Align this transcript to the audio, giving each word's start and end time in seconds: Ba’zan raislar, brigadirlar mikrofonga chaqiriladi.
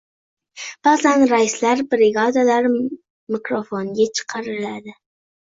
Ba’zan 0.87 1.25
raislar, 1.31 1.83
brigadirlar 1.91 2.69
mikrofonga 3.37 4.09
chaqiriladi. 4.21 4.99